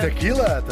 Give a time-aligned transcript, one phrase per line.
[0.00, 0.62] Tequila.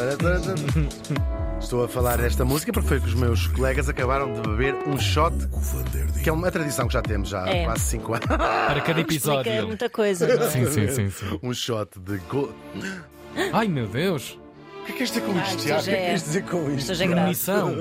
[1.60, 4.98] Estou a falar esta música porque foi que os meus colegas acabaram de beber um
[4.98, 5.34] shot,
[6.22, 7.64] que é uma tradição que já temos já há É.
[7.64, 8.26] quase 5 anos.
[8.26, 9.66] Para cada Explica episódio.
[9.66, 10.26] muita coisa.
[10.26, 10.50] não é?
[10.50, 11.38] Sim, sim, sim, sim.
[11.42, 12.54] Um shot de gold.
[13.52, 14.38] Ai meu Deus!
[14.82, 15.80] O que é que queres dizer com Ah, isto, isto Tiago?
[15.80, 16.78] O que é que já é- queres dizer com isto?
[16.78, 17.36] Isto já é grave.
[17.36, 17.74] Premonição!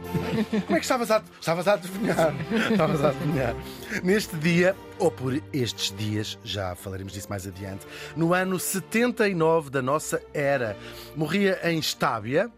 [0.11, 2.33] Como é que estavas a, estavas a adivinhar?
[2.71, 3.55] Estavas a adivinhar.
[4.03, 7.85] Neste dia, ou por estes dias, já falaremos disso mais adiante,
[8.15, 10.77] no ano 79 da nossa era,
[11.15, 12.51] morria em Estábia.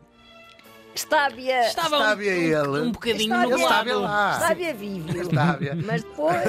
[0.96, 1.68] Estábia.
[1.68, 2.80] Estava Estábia ele.
[2.82, 3.56] um bocadinho Estábia.
[3.56, 4.14] Estábia nublado.
[4.14, 4.32] lá.
[4.40, 5.20] Estábia vive.
[5.20, 5.78] Estábia.
[5.86, 6.44] Mas depois.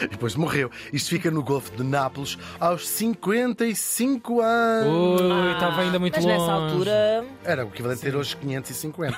[0.10, 0.70] Depois morreu.
[0.92, 5.20] Isto fica no Golfo de Nápoles aos 55 anos.
[5.20, 6.38] Ui, estava ainda muito mas longe.
[6.38, 7.24] nessa altura.
[7.44, 9.14] Era o equivalente a ter hoje 550.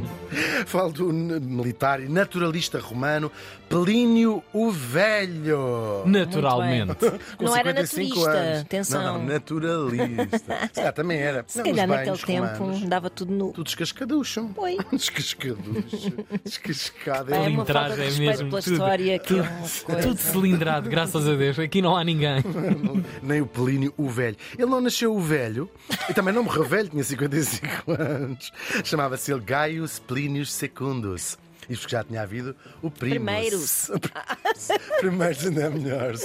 [0.66, 3.30] Falo do militar e naturalista romano
[3.68, 6.02] Plínio o Velho.
[6.06, 6.96] Naturalmente.
[7.40, 8.60] Não era 55 naturista, anos.
[8.62, 9.02] atenção.
[9.02, 10.58] Não, não, naturalista.
[10.66, 11.44] Se calhar também era.
[11.46, 13.52] Se Não, calhar naquele tempo romanos, dava tudo nu.
[13.52, 14.50] Tudo descascaducho.
[14.56, 14.76] Oi.
[14.92, 16.12] Descascaducho.
[16.44, 17.32] Descascado.
[17.34, 18.48] É É uma falta de é respeito mesmo.
[18.50, 20.08] pela tudo, história que tudo, é uma coisa.
[20.08, 21.58] tudo cilindrado, graças a Deus.
[21.58, 22.42] Aqui não há ninguém.
[23.22, 24.36] Nem o Plínio o Velho.
[24.58, 25.68] Ele não nasceu o velho
[26.08, 28.52] e também não morreu velho, tinha 55 anos.
[28.84, 31.38] Chamava-se ele Gaius Plínios Secundus.
[31.70, 33.16] Isto porque já tinha havido o Primus.
[33.16, 33.90] Primeiros.
[34.98, 36.22] Primeiros ainda é melhores.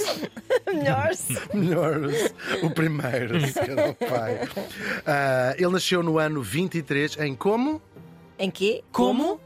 [0.66, 1.28] Melhores.
[1.54, 2.34] Melhores.
[2.64, 4.40] O primeiro, se calhar o pai.
[5.06, 7.80] Ah, ele nasceu no ano 23 em como?
[8.36, 8.82] Em quê?
[8.90, 9.40] Como?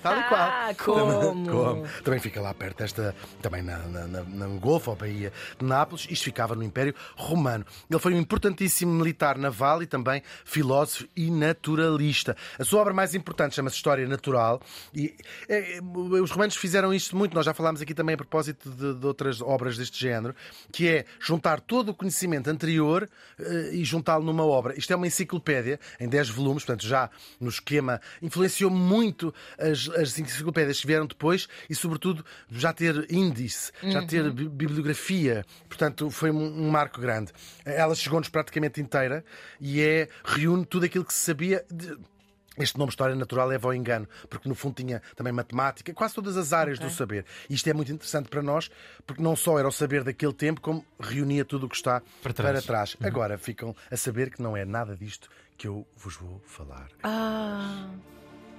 [0.00, 0.40] Tal e qual.
[0.40, 1.50] Ah, como?
[1.50, 1.88] Como?
[2.02, 6.06] Também fica lá perto desta, também na, na, na, no Golfo, ou Baía de Nápoles.
[6.10, 7.64] Isto ficava no Império Romano.
[7.90, 12.36] Ele foi um importantíssimo militar naval e também filósofo e naturalista.
[12.58, 14.60] A sua obra mais importante chama-se História Natural.
[14.94, 15.14] E
[15.48, 17.34] eh, os romanos fizeram isto muito.
[17.34, 20.34] Nós já falámos aqui também a propósito de, de outras obras deste género,
[20.72, 24.78] que é juntar todo o conhecimento anterior eh, e juntá-lo numa obra.
[24.78, 27.10] Isto é uma enciclopédia em 10 volumes, portanto, já
[27.40, 33.70] no esquema, influenciou muito as, as enciclopédias que vieram depois e, sobretudo, já ter índice,
[33.82, 35.44] já ter bi- bibliografia.
[35.68, 37.32] Portanto, foi um, um marco grande.
[37.64, 39.24] Ela chegou-nos praticamente inteira
[39.60, 41.64] e é, reúne tudo aquilo que se sabia.
[41.70, 41.96] de-
[42.58, 46.36] este nome História Natural leva ao engano, porque no fundo tinha também matemática, quase todas
[46.36, 47.24] as áreas do saber.
[47.48, 48.70] E isto é muito interessante para nós,
[49.06, 52.34] porque não só era o saber daquele tempo, como reunia tudo o que está Para
[52.34, 52.64] para trás.
[52.66, 52.96] trás.
[53.02, 56.88] Agora ficam a saber que não é nada disto que eu vos vou falar.
[57.02, 57.88] Ah.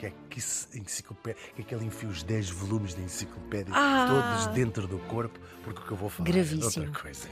[0.03, 0.39] Que é que
[0.77, 4.07] enciclopédia, que é que ele enfia os 10 volumes da enciclopédia Ah.
[4.09, 6.61] todos dentro do corpo, porque o que eu vou falar Gravíssimo.
[6.63, 7.27] é outra coisa.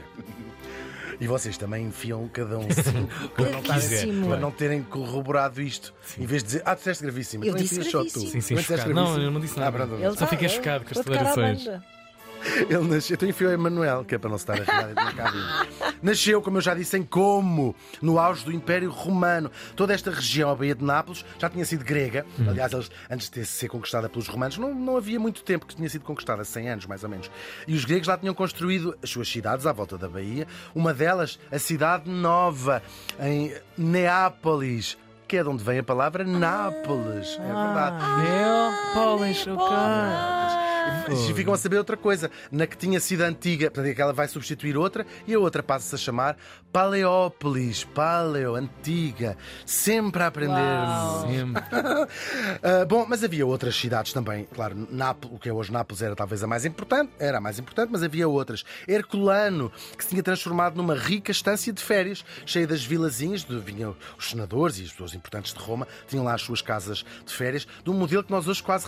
[1.20, 4.26] E vocês também enfiam cada um cinco para não, estarem- Gravíssimo.
[4.28, 5.92] para não terem corroborado isto.
[6.18, 7.44] Em vez de dizer, ah, disseste gravíssimo.
[7.44, 8.04] Eu então disse enfias só tu.
[8.04, 8.30] gravíssimo.
[8.32, 8.88] Sim, sim, chocado.
[8.88, 9.24] Não, gravíssimo?
[9.26, 9.76] eu não disse Ah, nada.
[9.76, 9.94] pronto.
[10.02, 11.66] Ele Só fiquei tá, chocado com as declarações.
[12.70, 15.91] Ele nasceu, então enfiou Emanuel, que é para não se estar a rir na cabine.
[16.02, 19.50] Nasceu, como eu já disse, em Como, no auge do Império Romano.
[19.76, 22.26] Toda esta região, a Baía de Nápoles, já tinha sido grega.
[22.48, 25.88] Aliás, eles, antes de ser conquistada pelos romanos, não, não havia muito tempo que tinha
[25.88, 27.30] sido conquistada, 100 anos mais ou menos.
[27.66, 30.46] E os gregos lá tinham construído as suas cidades à volta da Baía.
[30.74, 32.82] Uma delas, a Cidade Nova,
[33.20, 34.98] em Neápolis.
[35.28, 37.38] Que é de onde vem a palavra Nápoles.
[37.38, 37.96] É verdade.
[38.22, 40.61] Neópolis, ok.
[41.30, 42.30] E ficam a saber outra coisa.
[42.50, 45.98] Na que tinha sido antiga, portanto, aquela vai substituir outra e a outra passa-se a
[45.98, 46.36] chamar
[46.72, 47.84] Paleópolis.
[47.84, 49.36] Paleo, antiga.
[49.66, 50.56] Sempre a aprender.
[51.26, 51.62] Sempre.
[52.62, 54.46] Ah, bom, mas havia outras cidades também.
[54.54, 57.58] Claro, Nápoles, o que é hoje Nápoles era talvez a mais importante, era a mais
[57.58, 58.64] importante, mas havia outras.
[58.86, 63.96] Herculano, que se tinha transformado numa rica estância de férias, cheia das vilazinhas, de, vinham
[64.18, 67.66] os senadores e as pessoas importantes de Roma, tinham lá as suas casas de férias,
[67.82, 68.86] de um modelo que nós hoje quase,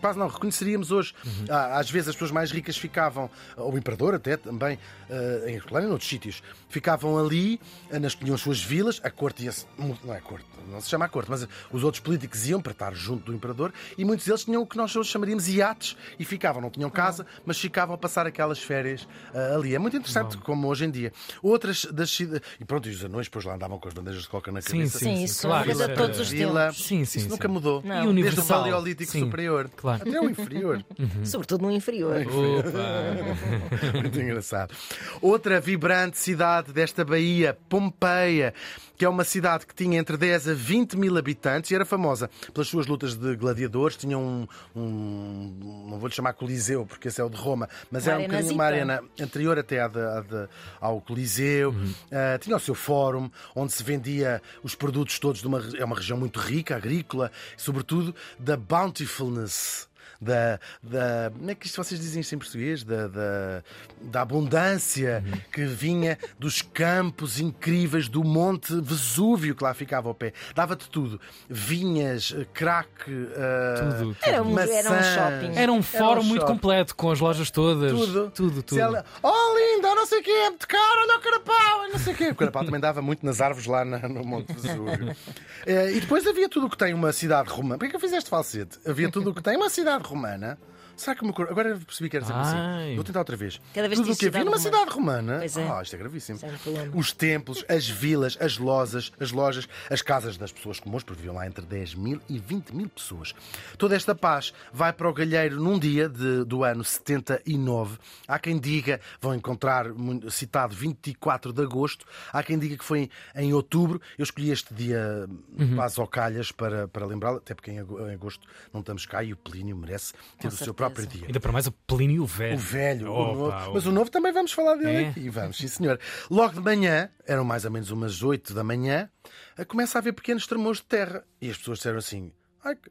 [0.00, 1.14] quase não reconheceríamos hoje.
[1.48, 4.78] Ah, Às vezes as pessoas mais ricas ficavam, ou o imperador até também,
[5.10, 7.60] ah, em Herculano e noutros sítios, ficavam ali,
[7.92, 11.04] ah, nas, tinham as suas vilas, a corte ia não é corte, não se chama
[11.04, 14.44] a corte, mas os outros políticos iam para estar junto do imperador e muitos deles
[14.44, 17.98] tinham o que nós hoje chamaríamos iates e ficavam, não tinham casa, mas ficavam a
[17.98, 19.74] passar aquelas férias ah, ali.
[19.74, 21.12] É muito interessante, como hoje em dia.
[21.42, 22.46] Outras das cidades.
[22.60, 24.78] E pronto, e os anões depois lá andavam com as bandejas de coca na Sim,
[24.78, 24.98] cabeça.
[24.98, 26.72] Sim, isso claro, é isso de era- todos os Vila.
[26.72, 27.28] Sim, sim, Isso sim.
[27.28, 27.82] nunca mudou.
[27.82, 27.88] Não.
[27.88, 28.46] E Desde o universal.
[28.62, 29.70] Paleolítico Sim, superior.
[29.76, 30.02] Claro.
[30.08, 30.84] Até o inferior.
[31.24, 32.16] Sobretudo no inferior.
[32.26, 33.92] Opa.
[34.00, 34.74] Muito engraçado.
[35.20, 38.52] Outra vibrante cidade desta Baía, Pompeia,
[38.96, 42.30] que é uma cidade que tinha entre 10 a 20 mil habitantes e era famosa
[42.54, 43.96] pelas suas lutas de gladiadores.
[43.96, 48.18] Tinha um, um- não vou-lhe chamar Coliseu, porque esse é o de Roma, mas era
[48.18, 50.48] um bocadinho uma arena anterior até à de- à de-
[50.80, 51.74] ao Coliseu.
[52.10, 55.96] Ah, tinha o seu fórum, onde se vendia os produtos todos de uma, é uma
[55.96, 59.88] região muito rica, agrícola, sobretudo da bountifulness
[60.20, 61.30] da, da.
[61.36, 62.84] Como é que isto vocês dizem isto em português?
[62.84, 63.62] Da, da,
[64.00, 65.22] da abundância
[65.52, 70.32] que vinha dos campos incríveis do Monte Vesúvio que lá ficava ao pé.
[70.54, 74.16] Dava-te tudo: vinhas, eh, crack, eh, Tudo, tudo.
[74.22, 75.58] Era um, era um shopping.
[75.58, 76.52] Era um fórum muito shopping.
[76.54, 77.90] completo, com as lojas todas.
[77.92, 78.30] Tudo.
[78.34, 78.80] Tudo, tudo.
[78.80, 82.12] Ela, oh linda, não sei o quê, é muito caro, olha o carapau, não sei
[82.12, 82.28] o quê.
[82.28, 85.14] O carapau também dava muito nas árvores lá na- no Monte Vesúvio.
[85.68, 87.76] Eh, e depois havia tudo o que tem uma cidade romana.
[87.76, 88.78] Porquê que eu fizeste falsete?
[88.86, 90.56] Havia tudo o que tem uma cidade romana romana
[90.96, 92.56] Será que me cor- Agora eu percebi que era sempre assim.
[92.56, 92.94] Ai.
[92.94, 93.60] Vou tentar outra vez.
[93.74, 94.76] Cada vez tudo o diz que havia cidade numa romana.
[94.78, 95.38] cidade romana.
[95.38, 95.68] Pois é.
[95.68, 96.38] Ah, isto é gravíssimo.
[96.38, 96.96] Problema.
[96.96, 101.34] Os templos, as vilas, as lojas, as lojas, as casas das pessoas comuns, porque viviam
[101.34, 103.34] lá entre 10 mil e 20 mil pessoas.
[103.78, 107.98] Toda esta paz vai para o galheiro num dia de- do ano 79.
[108.26, 113.10] Há quem diga, vão encontrar mu- citado 24 de agosto, há quem diga que foi
[113.34, 114.00] em, em outubro.
[114.18, 115.28] Eu escolhi este dia
[115.58, 115.76] Uhum.
[115.76, 119.22] paz ao calhas para, para lembrá-lo, até porque em ago- em agosto não estamos cá
[119.22, 120.74] e o Plínio merece ter o seu certeza.
[120.90, 121.26] Próprio dia.
[121.26, 122.54] Ainda para mais o Plínio Velho.
[122.54, 123.72] O velho, Opa, o novo.
[123.74, 125.08] Mas o novo também vamos falar dele É?
[125.08, 125.28] aqui.
[125.28, 125.98] Vamos, sim, senhor.
[126.30, 129.08] Logo de manhã, eram mais ou menos umas 8 da manhã,
[129.56, 131.24] eh, começa a haver pequenos tremores de terra.
[131.40, 132.32] E as pessoas disseram assim:
[132.64, 132.90] Ai, que-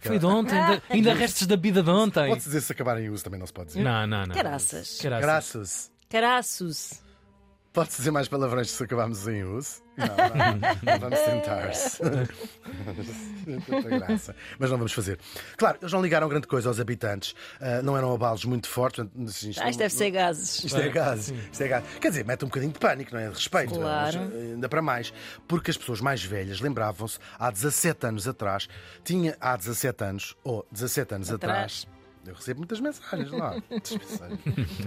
[0.00, 2.28] Foi de ontem, ainda, ainda restos da vida de ontem.
[2.28, 3.82] pode dizer se acabarem em uso, também não se pode dizer.
[3.84, 4.34] Não, não, não.
[4.34, 4.98] Caraças.
[5.00, 5.22] Caraças.
[5.24, 5.92] Graças.
[6.08, 7.01] Caraços.
[7.72, 9.82] Pode-se dizer mais palavrões se acabarmos em uso?
[9.96, 11.18] Não, não, não vamos.
[13.66, 14.36] Tanta graça.
[14.58, 15.18] Mas não vamos fazer.
[15.56, 17.34] Claro, eles não ligaram grande coisa aos habitantes.
[17.60, 19.04] Ah, não eram abalos muito fortes.
[19.04, 20.64] portanto, assim, isto Ah, isto não- deve ser gases.
[20.64, 21.84] Isto é gás, isto é gás.
[22.00, 23.28] Quer dizer, mete um bocadinho de pânico, não é?
[23.28, 23.74] De respeito.
[23.74, 24.20] Claro.
[24.20, 25.12] Mas, eh, ainda para mais.
[25.48, 28.68] Porque as pessoas mais velhas lembravam-se, há 17 anos atrás,
[29.04, 31.86] tinha há 17 anos, ou 17 anos atrás.
[31.86, 31.91] Atrás.
[32.26, 33.54] Eu recebo muitas mensagens lá.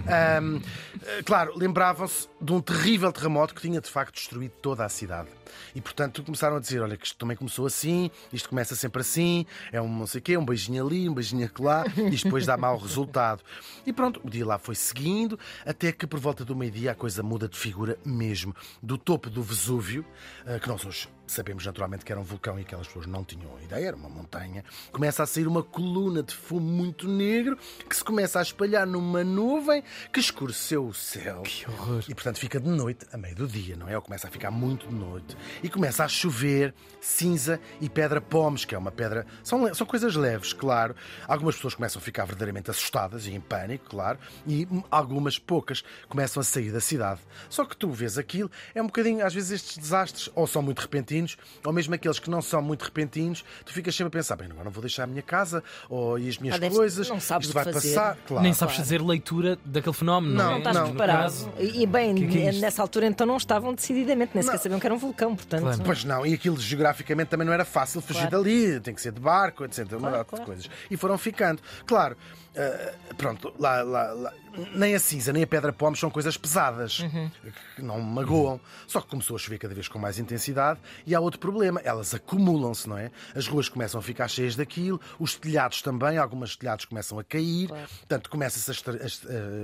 [0.06, 0.60] Ahm,
[1.02, 5.28] eh, claro, lembravam-se de um terrível terremoto que tinha de facto destruído toda a cidade.
[5.74, 9.44] E portanto começaram a dizer: olha, que isto também começou assim, isto começa sempre assim,
[9.72, 12.56] é um não sei o quê, um beijinho ali, um beijinho lá, e depois dá
[12.56, 13.42] mau resultado.
[13.86, 17.22] E pronto, o dia lá foi seguindo, até que por volta do meio-dia a coisa
[17.22, 18.54] muda de figura mesmo.
[18.82, 20.04] Do topo do Vesúvio,
[20.46, 23.50] eh, que nós hoje sabemos naturalmente que era um vulcão e aquelas pessoas não tinham
[23.62, 27.58] ideia, era uma montanha, começa a sair uma coluna de fumo muito negro
[27.88, 29.82] que se começa a espalhar numa nuvem
[30.12, 31.42] que escureceu o céu.
[31.42, 32.04] Que horror.
[32.08, 33.96] E portanto fica de noite, a meio do dia, não é?
[33.96, 35.36] Ou começa a ficar muito de noite.
[35.62, 39.26] E começa a chover cinza e pedra pomes, que é uma pedra.
[39.42, 40.94] São, são coisas leves, claro.
[41.26, 44.18] Algumas pessoas começam a ficar verdadeiramente assustadas e em pânico, claro.
[44.46, 47.20] E algumas, poucas, começam a sair da cidade.
[47.48, 50.80] Só que tu vês aquilo, é um bocadinho, às vezes estes desastres, ou são muito
[50.80, 51.15] repentinos,
[51.64, 54.64] ou mesmo aqueles que não são muito repentinos, tu ficas sempre a pensar, bem, agora
[54.64, 57.54] não vou deixar a minha casa, ou e as minhas Ah, coisas, não sabes isto
[57.54, 57.94] vai fazer.
[57.94, 58.16] passar.
[58.26, 58.42] Claro.
[58.42, 58.88] Nem sabes Claro.
[58.88, 60.52] fazer leitura daquele fenómeno, não, Não, é?
[60.52, 60.88] Não estás não.
[60.88, 61.22] preparado.
[61.22, 64.80] caso- E bem, Que que é nessa altura então não estavam decididamente, nem sequer sabiam
[64.80, 65.62] que era um vulcão, portanto.
[65.62, 65.82] Claro.
[65.84, 68.42] Pois não, e aquilo geograficamente também não era fácil fugir Claro.
[68.44, 69.78] dali, tem que ser de barco, etc.
[69.92, 70.44] uma Claro, data claro.
[70.44, 70.70] de coisas.
[70.90, 71.60] E foram ficando.
[71.86, 72.16] Claro,
[72.54, 74.32] eh, pronto, lá, lá- lá-
[74.74, 77.30] nem a cinza nem a pedra pomes são coisas pesadas Uhum.
[77.74, 78.60] que não magoam.
[78.86, 82.14] Só que começou a chover cada vez com mais intensidade e há outro problema, elas
[82.14, 83.10] acumulam-se, não é?
[83.34, 87.68] As ruas começam a ficar cheias daquilo, os telhados também, algumas telhados começam a cair,
[87.68, 88.92] portanto começa-se a,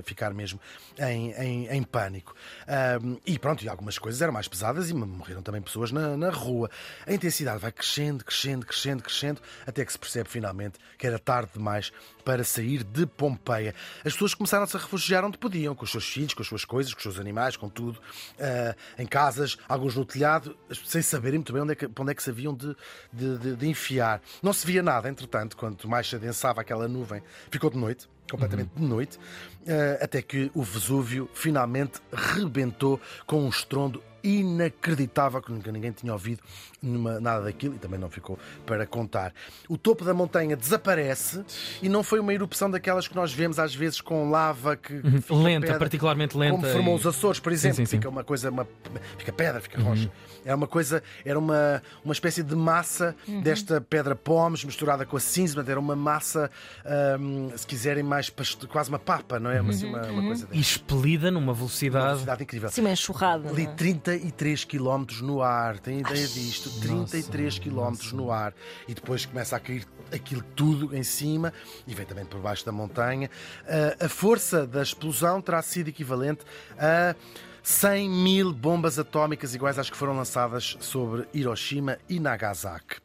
[0.00, 0.60] a ficar mesmo
[0.98, 2.34] em, em- em pânico.
[2.66, 6.30] Ahm, e pronto, e algumas coisas eram mais pesadas e morreram também pessoas na, na
[6.30, 6.70] rua.
[7.06, 11.50] A intensidade vai crescendo, crescendo, crescendo, crescendo, até que se percebe finalmente que era tarde
[11.54, 11.92] demais
[12.24, 13.74] para sair de Pompeia.
[14.04, 16.92] As pessoas começaram-se a refugiar onde podiam, com os seus filhos, com as suas coisas,
[16.92, 18.00] com os seus animais, com tudo,
[18.38, 22.14] ah, em casas, alguns no telhado, sem saberem muito bem onde é que, onde é
[22.14, 22.74] que se haviam de,
[23.12, 24.20] de- de- de enfiar.
[24.42, 28.08] Não se via nada, entretanto, quanto mais se adensava aquela nuvem, ficou de noite.
[28.30, 29.18] Completamente de noite,
[29.68, 36.12] ah, até que o Vesúvio finalmente rebentou com um estrondo inacreditável que nunca ninguém tinha
[36.12, 36.40] ouvido
[36.82, 39.32] numa- nada daquilo e também não ficou para contar.
[39.68, 41.44] O topo da montanha desaparece
[41.80, 45.32] e não foi uma erupção daquelas que nós vemos às vezes com lava que fica
[45.34, 45.42] Uhum.
[45.42, 47.96] Lenta, pedra, particularmente lenta como formou e- os Açores, por exemplo, sim, sim.
[47.96, 48.66] fica uma coisa, uma,
[49.18, 50.10] fica pedra, fica rocha.
[50.44, 55.20] Era uma coisa, era uma, uma espécie de massa desta pedra pomes misturada com a
[55.20, 56.50] cinza, portanto, era uma massa,
[57.20, 59.60] hum, se quiserem, mais pasto- quase uma papa, não é?
[59.60, 60.60] Uma, assim, uma, uma coisa E dessa.
[60.60, 62.06] expelida numa Uma velocidade.
[62.06, 62.68] velocidade incrível.
[62.68, 63.48] Assim, uma enxurrada.
[63.50, 63.74] Ali não é?
[64.18, 66.70] 33 km no ar, tem ideia disto?
[66.80, 68.52] 33 km no ar.
[68.86, 71.52] E depois começa a cair aquilo tudo em cima
[71.86, 73.30] e vem também por baixo da montanha.
[73.66, 76.44] Ah, a força da explosão terá sido equivalente
[76.78, 77.14] a
[77.62, 82.96] 100 mil bombas atómicas iguais às que foram lançadas sobre Hiroshima e Nagasaki.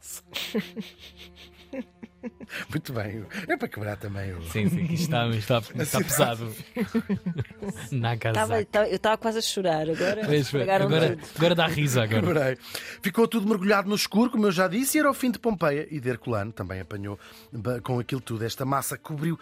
[2.70, 3.24] Muito bem.
[3.48, 4.42] É para quebrar também o.
[4.44, 6.52] Sim, sim, isto está, está, está pesado.
[7.92, 8.64] Nagasaki.
[8.66, 10.22] tava- eu estava quase a chorar, agora
[10.84, 12.22] Agora, agora dá risa agora.
[12.22, 12.58] Quebrei.
[13.02, 15.86] Ficou tudo mergulhado no escuro, como eu já disse, e era o fim de Pompeia
[15.90, 16.52] e de Herculano.
[16.52, 17.18] Também apanhou
[17.82, 18.44] com aquilo tudo.
[18.44, 19.38] Esta massa cobriu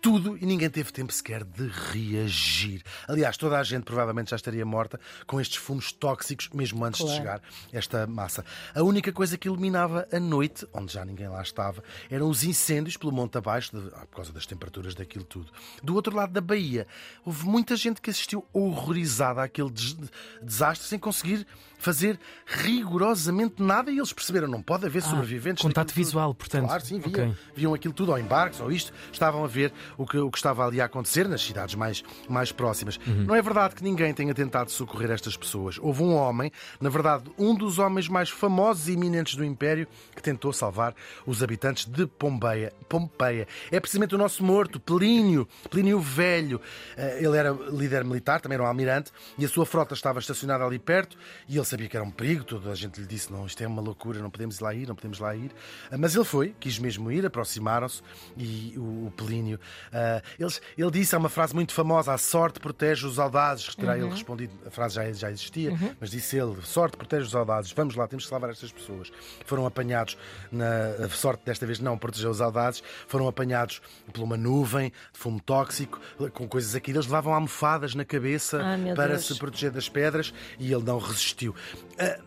[0.00, 2.82] tudo e ninguém teve tempo sequer de reagir.
[3.06, 7.06] Aliás, toda a gente provavelmente já estaria morta com estes fumos tóxicos, mesmo antes de
[7.06, 7.18] Claro.
[7.20, 7.42] chegar
[7.72, 8.44] esta massa.
[8.74, 12.96] A única coisa que iluminava a noite, onde já ninguém lá estava, eram os incêndios
[12.96, 15.52] pelo monte abaixo, de- ah, por causa das temperaturas daquilo tudo.
[15.82, 16.86] Do outro lado da Bahia,
[17.24, 19.96] houve muita gente que assistiu horrorizada àquele des-
[20.42, 21.46] desastre sem conseguir
[21.78, 25.64] fazer rigorosamente nada e eles perceberam não pode haver sobreviventes.
[25.64, 26.06] Ah, contato daquilo tudo.
[26.10, 26.66] visual, portanto.
[26.66, 27.36] Claro, sim, viam, Ok.
[27.54, 30.66] viam aquilo tudo, ou embarques, ou isto, estavam a ver o que, o que estava
[30.66, 32.98] ali a acontecer nas cidades mais, mais próximas.
[33.06, 33.24] Uhum.
[33.24, 35.78] Não é verdade que ninguém tenha tentado socorrer estas pessoas.
[35.80, 40.22] Houve um homem, na verdade, um dos homens mais famosos e eminentes do Império, que
[40.22, 40.94] tentou salvar
[41.26, 42.72] os habitantes de Pompeia.
[42.88, 43.46] Pompeia.
[43.70, 46.60] É precisamente o nosso morto, Plínio, Plínio Velho.
[46.96, 50.64] Eh, Ele era líder militar, também era um almirante, e a sua frota estava estacionada
[50.64, 51.16] ali perto,
[51.48, 53.66] e ele sabia que era um perigo, toda a gente lhe disse, não, isto é
[53.66, 55.50] uma loucura, não podemos lá ir, não podemos lá ir.
[55.90, 58.02] Ah, Mas ele foi, quis mesmo ir, aproximaram-se,
[58.36, 59.58] e o Plínio,
[59.92, 63.96] ah, eles- ele disse, é uma frase muito famosa, a sorte protege os audazes, terá
[63.98, 65.70] ele respondido, a frase já, já existia,
[66.00, 69.10] mas disse ele, sorte protege os audazes, vamos lá, temos que salvar estas pessoas.
[69.46, 70.16] Foram apanhados,
[70.50, 70.70] na
[71.04, 73.80] a sorte desta vez não protegeu os audazes, foram apanhados
[74.12, 76.00] por uma nuvem de fumo tóxico,
[76.32, 79.26] com coisas aqui, eles levavam almofadas na cabeça meu para Deus.
[79.26, 81.54] se proteger das pedras e ele não resistiu.
[81.98, 82.18] Ah,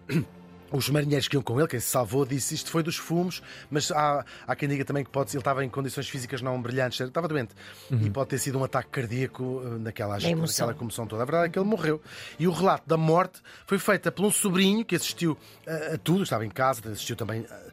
[0.74, 3.92] Os marinheiros que iam com ele, quem se salvou, disse isto foi dos fumos, mas
[3.92, 7.28] há, há quem diga também que pode, ele estava em condições físicas não brilhantes, estava
[7.28, 7.54] doente,
[7.92, 11.22] e pode ter sido um ataque cardíaco eh, naquela, naquela comoção toda.
[11.22, 12.02] A verdade é que ele morreu.
[12.40, 15.38] E o relato da morte foi feita por um sobrinho que assistiu
[15.68, 17.72] eh, a tudo, estava em casa, assistiu também eh,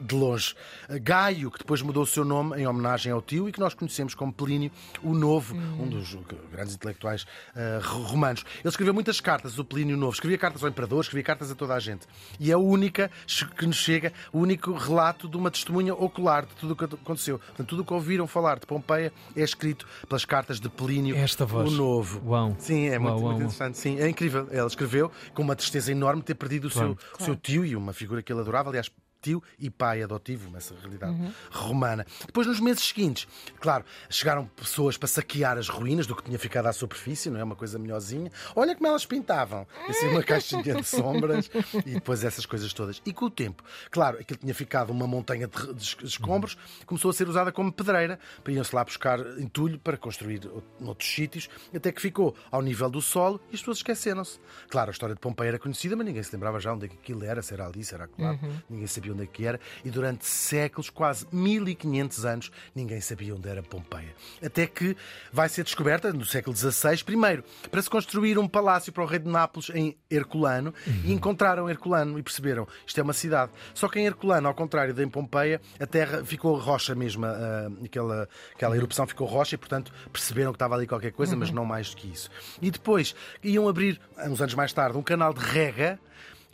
[0.00, 0.54] de longe.
[1.02, 4.14] Gaio, que depois mudou o seu nome em homenagem ao tio e que nós conhecemos
[4.14, 4.70] como Plínio
[5.02, 6.16] o Novo, um dos
[6.52, 8.44] grandes intelectuais eh, romanos.
[8.60, 10.12] Ele escreveu muitas cartas, o Plínio Novo.
[10.12, 12.06] Escrevia cartas ao imperador, escrevia cartas a toda a gente.
[12.38, 13.10] E é a única
[13.56, 17.38] que nos chega, o único relato de uma testemunha ocular de tudo o que aconteceu.
[17.38, 21.44] Portanto, tudo o que ouviram falar de Pompeia é escrito pelas cartas de Plínio Esta
[21.44, 21.72] voz.
[21.72, 22.22] o Novo.
[22.26, 22.54] Uau.
[22.58, 23.36] Sim, é muito, Uau, muito uau.
[23.36, 23.78] interessante.
[23.78, 24.46] Sim, é incrível.
[24.50, 27.92] Ele escreveu com uma tristeza enorme ter perdido o seu, o seu tio e uma
[27.92, 28.68] figura que ele adorava.
[28.68, 28.90] Aliás,
[29.26, 31.16] tio e pai adotivo, nessa realidade
[31.50, 32.06] romana.
[32.26, 33.26] Depois, nos meses seguintes,
[33.58, 37.44] claro, chegaram pessoas para saquear as ruínas do que tinha ficado à superfície, não é?
[37.44, 38.30] Uma coisa melhorzinha.
[38.54, 39.66] Olha como elas pintavam.
[39.88, 41.50] Assim, uma caixinha de sombras
[41.84, 43.02] e depois essas coisas todas.
[43.04, 46.56] E com o tempo, claro, aquilo tinha ficado uma montanha de, escombros,
[46.86, 48.18] começou a ser usada como pedreira.
[48.44, 52.88] para Iam-se lá buscar entulho para construir out- noutros sítios, até que ficou ao nível
[52.88, 54.38] do solo e as pessoas esqueceram-se.
[54.68, 56.94] Claro, a história de Pompeia era conhecida, mas ninguém se lembrava já onde é que
[56.94, 58.38] aquilo era, se era ali, se era acolá.
[58.68, 59.58] Ninguém sabia onde é que era.
[59.84, 64.14] E durante séculos, quase 1500 anos, ninguém sabia onde era Pompeia.
[64.44, 64.96] Até que
[65.32, 69.18] vai ser descoberta no século XVI, primeiro, para se construir um palácio para o rei
[69.18, 70.72] de Nápoles em Herculano,
[71.04, 73.52] e encontraram Herculano e perceberam isto é uma cidade.
[73.74, 77.68] Só que em Herculano, ao contrário de em Pompeia, a terra ficou rocha mesmo, ah,
[77.84, 81.64] aquela, aquela erupção ficou rocha e, portanto, perceberam que estava ali qualquer coisa, mas não
[81.64, 82.28] mais do que isso.
[82.60, 85.98] E depois iam abrir, uns anos mais tarde, um canal de rega.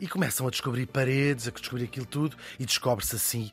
[0.03, 3.53] E começam a descobrir paredes, a descobrir aquilo tudo, e descobre-se assim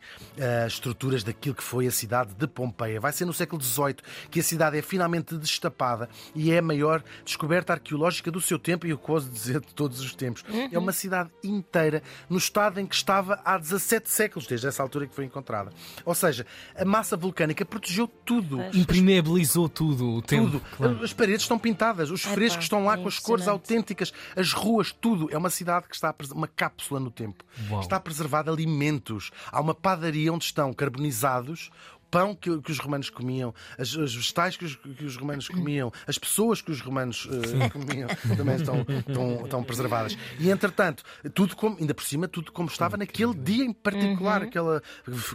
[0.65, 2.99] as estruturas daquilo que foi a cidade de Pompeia.
[2.99, 3.97] Vai ser no século XVIII
[4.31, 8.87] que a cidade é finalmente destapada e é a maior descoberta arqueológica do seu tempo,
[8.87, 10.43] e eu posso dizer de todos os tempos.
[10.71, 15.05] É uma cidade inteira no estado em que estava há 17 séculos, desde essa altura
[15.05, 15.71] que foi encontrada.
[16.03, 18.59] Ou seja, a massa vulcânica protegeu tudo.
[18.73, 20.49] Impermeabilizou tudo o tempo.
[20.51, 20.61] Tudo.
[20.75, 21.03] claro.
[21.03, 23.49] As paredes estão pintadas, os frescos estão lá é com as cores impressionante.
[23.71, 25.29] autênticas, as ruas, tudo.
[25.31, 27.43] É uma cidade que está a pres- uma cápsula no tempo.
[27.69, 27.81] Uau.
[27.81, 29.31] Está a preservar alimentos.
[29.51, 31.69] Há uma padaria onde estão carbonizados.
[32.09, 35.91] Pão que, que os romanos comiam, as, os vegetais que os, que os romanos comiam,
[36.07, 40.17] as pessoas que os romanos eh, comiam também estão, estão, estão preservadas.
[40.39, 44.81] E entretanto, tudo como, ainda por cima, tudo como estava naquele dia em particular, aquela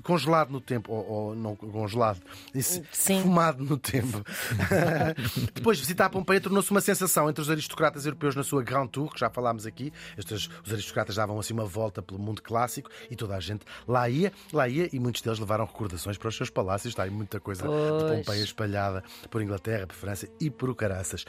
[0.03, 2.21] congelado no tempo, ou, ou não congelado,
[2.93, 3.23] Sim.
[3.23, 4.23] fumado no tempo.
[5.55, 9.21] Depois, visitar Pompeia tornou-se uma sensação entre os aristocratas europeus na sua Grand Tour, que
[9.21, 9.93] já falámos aqui.
[10.17, 14.09] Estes, os aristocratas davam assim uma volta pelo mundo clássico e toda a gente lá
[14.09, 16.64] ia, lá ia, e muitos deles levaram recordações para os seus palácios.
[16.89, 18.03] Está aí muita coisa de Pois.
[18.19, 21.25] Pompeia espalhada por Inglaterra, por França e por o caraças.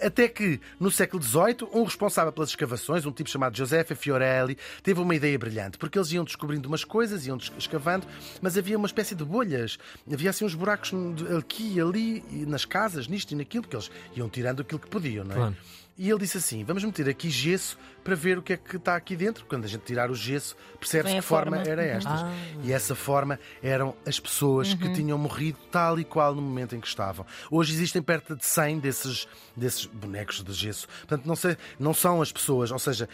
[0.00, 4.98] Até que, no século XVIII, um responsável pelas escavações, um tipo chamado Giuseppe Fiorelli, teve
[4.98, 8.06] uma ideia brilhante, porque eles iam descobrindo umas coisas, iam escavando,
[8.40, 9.78] mas havia uma espécie de bolhas.
[10.10, 13.90] Havia assim uns buracos de- aqui e ali, nas casas, nisto e naquilo, porque eles
[14.16, 15.36] iam tirando aquilo que podiam, não é?
[15.36, 15.56] Claro.
[16.02, 18.96] E ele disse assim: vamos meter aqui gesso para ver o que é que está
[18.96, 19.44] aqui dentro.
[19.44, 21.70] Quando a gente tirar o gesso, percebe-se a que forma, forma.
[21.70, 21.88] era Uhum.
[21.88, 22.22] estas.
[22.22, 22.32] Ah.
[22.64, 26.80] E essa forma eram as pessoas que tinham morrido tal e qual no momento em
[26.80, 27.26] que estavam.
[27.50, 30.88] Hoje existem perto de 100 desses, desses bonecos de gesso.
[31.00, 33.06] Portanto, não, sei, não são as pessoas, ou seja,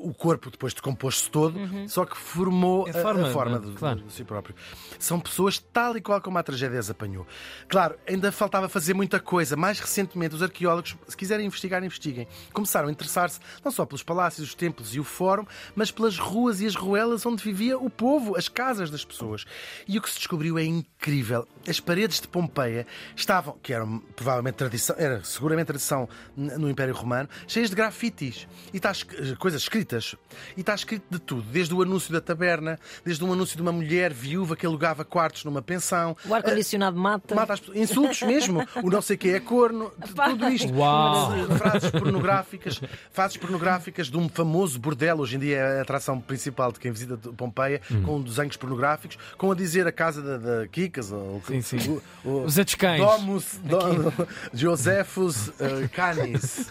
[0.00, 1.56] o corpo depois decomposto-se todo,
[1.88, 3.66] só que formou a, a forma, forma, né?
[3.68, 4.00] de, Claro.
[4.00, 4.56] de si próprio.
[4.98, 7.24] São pessoas tal e qual como a tragédia as apanhou.
[7.68, 9.54] Claro, ainda faltava fazer muita coisa.
[9.56, 12.26] Mais recentemente, os arqueólogos, se quiserem investigar, investiguem.
[12.52, 16.60] Começaram a interessar-se não só pelos palácios, os templos e o fórum, mas pelas ruas
[16.60, 19.44] e as ruelas onde vivia o povo, as casas das pessoas.
[19.88, 21.46] E o que se descobriu é incrível.
[21.68, 22.86] As paredes de Pompeia
[23.16, 28.76] estavam, que eram provavelmente tradição, era seguramente tradição no Império Romano, cheias de grafites e
[28.76, 29.04] está, es-
[29.38, 30.14] coisas escritas.
[30.56, 33.72] E está escrito de tudo, desde o anúncio da taberna, desde um anúncio de uma
[33.72, 36.16] mulher viúva que alugava quartos numa pensão.
[36.26, 37.34] O ar-condicionado mata.
[37.34, 37.78] Mata as pessoas.
[37.78, 38.66] Insultos mesmo.
[38.82, 39.90] O não sei que é corno.
[40.30, 40.72] Tudo isto.
[40.74, 41.30] Uau.
[41.58, 42.80] Frases pornográficas.
[43.12, 45.18] Frases pornográficas de um famoso bordel.
[45.18, 47.80] Hoje em dia é a atração principal de quem visita Pompeia.
[48.04, 49.18] Com desenhos pornográficos.
[49.36, 51.10] Com a dizer a casa da, da Kikas.
[51.12, 52.00] Ou, Sim, sim.
[52.24, 53.00] O, o, Os atescães.
[53.00, 54.12] Domus Dom,
[54.52, 56.70] Josephus uh, Canis.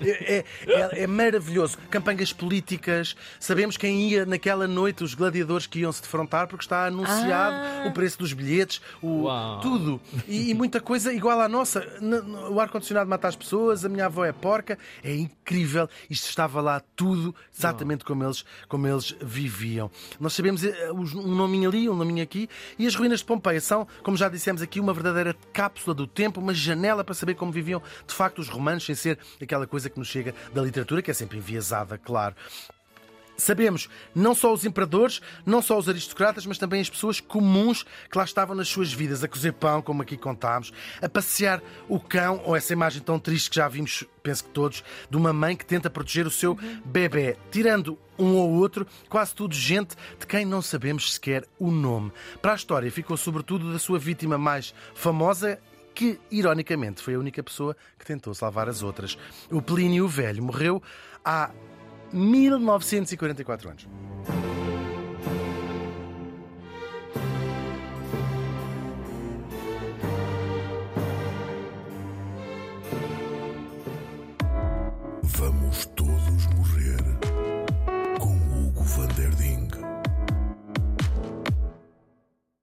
[0.00, 1.78] É, é- é- é maravilhoso.
[1.90, 3.14] Campanhas políticas.
[3.38, 7.84] Sabemos quem ia naquela noite, os gladiadores que iam se defrontar, porque está anunciado Ah.
[7.88, 9.60] o preço dos bilhetes, o, Uau.
[9.60, 10.00] tudo.
[10.28, 11.86] E, e muita coisa igual à nossa.
[12.50, 14.78] O ar-condicionado mata as pessoas, a minha avó é porca.
[15.02, 15.88] É incrível.
[16.08, 19.90] Isto estava lá tudo exatamente como eles, como eles viviam.
[20.18, 22.48] Nós sabemos eh, um nominho ali, um nominho aqui.
[22.78, 26.40] E as ruínas de Pompeia são, como já dissemos aqui, uma verdadeira cápsula do tempo,
[26.40, 29.98] uma janela para saber como viviam de facto os romanos, sem ser aquela coisa que
[29.98, 32.34] nos chega da literatura, que é sempre enviesada, claro.
[33.40, 38.18] Sabemos não só os imperadores, não só os aristocratas, mas também as pessoas comuns que
[38.18, 42.42] lá estavam nas suas vidas, a cozer pão, como aqui contámos, a passear o cão,
[42.44, 45.64] ou essa imagem tão triste que já vimos, penso que todos, de uma mãe que
[45.64, 50.60] tenta proteger o seu bebê, tirando um ou outro, quase tudo gente de quem não
[50.60, 52.12] sabemos sequer o nome.
[52.42, 55.58] Para a história ficou sobretudo da sua vítima mais famosa
[55.94, 59.18] que, ironicamente, foi a única pessoa que tentou salvar as outras.
[59.50, 60.82] O Plínio Velho morreu
[61.24, 61.50] há
[62.12, 63.88] 1944 anos.